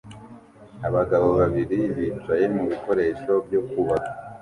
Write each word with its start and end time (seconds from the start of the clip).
Abagabo 0.87 1.27
babiri 1.39 1.79
bicaye 1.95 2.45
mubikoresho 2.53 3.31
byo 3.45 3.61
kubaka 3.69 4.11